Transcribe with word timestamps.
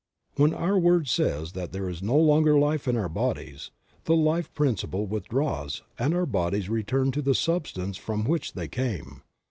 When 0.33 0.51
our 0.55 0.79
word 0.79 1.07
says 1.07 1.51
that 1.51 1.73
there 1.73 1.87
is 1.87 2.01
no 2.01 2.17
longer 2.17 2.57
life 2.57 2.87
in 2.87 2.97
our 2.97 3.07
bodies, 3.07 3.69
the 4.05 4.15
life 4.15 4.51
principle 4.55 5.05
withdraws 5.05 5.83
and 5.99 6.15
our 6.15 6.25
bodies 6.25 6.69
return 6.69 7.11
to 7.11 7.21
the 7.21 7.35
substance 7.35 7.97
from 7.97 8.23
which 8.23 8.53
they 8.53 8.67
came. 8.67 9.21